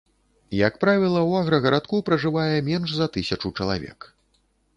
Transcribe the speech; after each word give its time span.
Як 0.67 0.77
правіла, 0.83 1.21
у 1.33 1.35
аграгарадку 1.41 1.99
пражывае 2.07 2.57
менш 2.71 2.89
за 3.01 3.07
тысячу 3.19 3.47
чалавек. 3.57 3.99